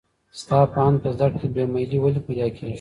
ستا 0.39 0.59
په 0.73 0.79
اند 0.85 0.97
په 1.03 1.09
زده 1.15 1.27
کړه 1.31 1.37
کې 1.41 1.47
بې 1.55 1.63
میلي 1.73 1.97
ولې 2.01 2.21
پیدا 2.27 2.47
کېږي؟ 2.55 2.69